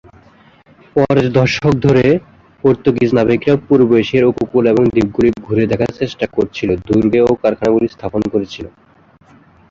পরের 0.95 1.27
দশক 1.31 1.73
ধরে, 1.85 2.05
পর্তুগিজ 2.63 3.09
নাবিকরা 3.17 3.53
পূর্ব 3.67 3.89
এশিয়ার 3.95 4.29
উপকূল 4.33 4.63
এবং 4.67 4.83
দ্বীপগুলি 4.85 5.29
ঘুরে 5.45 5.63
দেখার 5.71 5.91
চেষ্টা 5.99 6.25
করছিল, 6.35 6.69
দুর্গে 6.87 7.19
ও 7.23 7.41
কারখানাগুলি 7.43 7.87
স্থাপন 7.87 8.21
করেছিল। 8.33 8.65